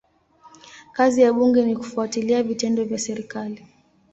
Kazi 0.93 1.21
ya 1.21 1.33
bunge 1.33 1.65
ni 1.65 1.75
kufuatilia 1.75 2.43
vitendo 2.43 2.83
vya 2.83 2.99
serikali. 2.99 3.65